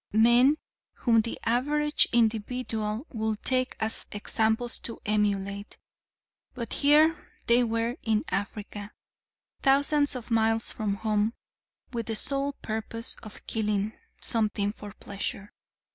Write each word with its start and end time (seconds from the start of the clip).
Men 0.13 0.57
whom 0.93 1.21
the 1.21 1.37
average 1.45 2.07
individual 2.11 3.05
would 3.13 3.43
take 3.43 3.75
as 3.79 4.07
examples 4.11 4.79
to 4.79 4.99
emulate. 5.05 5.77
But 6.55 6.73
here 6.73 7.29
they 7.45 7.63
were 7.63 7.97
in 8.01 8.25
Africa, 8.29 8.93
thousands 9.61 10.15
of 10.15 10.31
miles 10.31 10.71
from 10.71 10.95
home, 10.95 11.35
with 11.93 12.07
the 12.07 12.15
sole 12.15 12.53
purpose 12.63 13.15
of 13.21 13.45
killing 13.45 13.93
something 14.19 14.73
for 14.73 14.91
pleasure. 14.93 15.53